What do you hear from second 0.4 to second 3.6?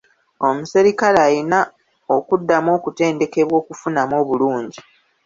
Omuserikale alina okuddamu okutendekebwa